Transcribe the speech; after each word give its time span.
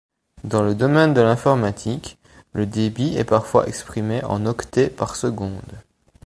Dans 0.43 0.63
le 0.63 0.73
domaine 0.73 1.13
de 1.13 1.21
l'informatique, 1.21 2.17
le 2.53 2.65
débit 2.65 3.17
est 3.19 3.23
parfois 3.23 3.67
exprimé 3.67 4.23
en 4.23 4.47
octets 4.47 4.89
par 4.89 5.15
seconde. 5.15 5.61